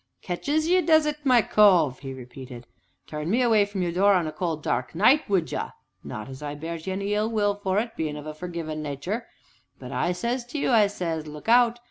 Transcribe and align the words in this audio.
"Ketches 0.23 0.67
ye, 0.67 0.81
does 0.81 1.05
it, 1.05 1.23
my 1.27 1.43
cove?" 1.43 1.99
he 1.99 2.11
repeated; 2.11 2.65
"turn 3.05 3.29
me 3.29 3.43
away 3.43 3.65
from 3.65 3.83
your 3.83 3.91
door 3.91 4.13
on 4.15 4.25
a 4.25 4.31
cold, 4.31 4.63
dark 4.63 4.95
night, 4.95 5.29
would 5.29 5.51
ye 5.51 5.59
(not 6.03 6.27
as 6.27 6.41
I 6.41 6.55
bears 6.55 6.87
you 6.87 6.93
any 6.93 7.13
ill 7.13 7.29
will 7.29 7.53
for 7.53 7.77
it, 7.77 7.95
bein' 7.95 8.17
of 8.17 8.25
a 8.25 8.33
forgivin' 8.33 8.81
natur')? 8.81 9.27
But 9.77 9.91
I 9.91 10.11
says 10.13 10.43
to 10.47 10.57
you, 10.57 10.71
I 10.71 10.87
says 10.87 11.27
look 11.27 11.47
out! 11.47 11.79